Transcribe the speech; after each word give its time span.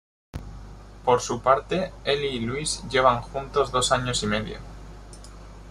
Por 1.05 1.21
su 1.21 1.43
parte, 1.43 1.93
Eli 2.03 2.25
y 2.29 2.39
Luis 2.39 2.81
llevan 2.89 3.21
juntos 3.21 3.69
dos 3.71 3.91
años 3.91 4.23
y 4.23 4.25
medio. 4.25 4.57